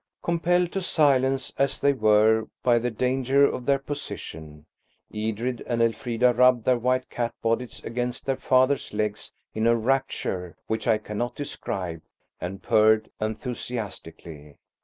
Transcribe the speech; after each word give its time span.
Compelled 0.23 0.71
to 0.71 0.81
silence 0.81 1.53
as 1.59 1.79
they 1.79 1.93
were 1.93 2.47
by 2.63 2.79
the 2.79 2.89
danger 2.89 3.45
of 3.45 3.67
their 3.67 3.77
position, 3.77 4.65
Edred 5.13 5.61
and 5.67 5.79
Elfrida 5.79 6.33
rubbed 6.33 6.65
their 6.65 6.79
white 6.79 7.07
cat 7.11 7.35
bodies 7.43 7.83
against 7.83 8.25
their 8.25 8.35
father's 8.35 8.95
legs 8.95 9.31
in 9.53 9.67
a 9.67 9.75
rapture 9.75 10.57
which 10.65 10.87
I 10.87 10.97
cannot 10.97 11.35
describe 11.35 12.01
and 12.39 12.63
purred 12.63 13.11
enthusiastically. 13.21 14.57